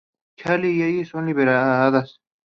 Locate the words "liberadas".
1.21-2.19